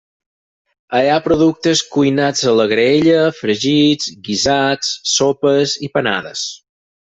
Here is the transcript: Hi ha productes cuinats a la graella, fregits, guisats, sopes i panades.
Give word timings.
Hi 0.99 1.09
ha 1.09 1.17
productes 1.25 1.83
cuinats 1.97 2.41
a 2.53 2.55
la 2.61 2.67
graella, 2.73 3.21
fregits, 3.43 4.11
guisats, 4.31 4.93
sopes 5.15 5.79
i 5.91 5.95
panades. 5.99 6.51